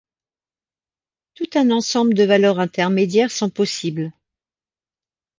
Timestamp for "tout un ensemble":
1.35-2.15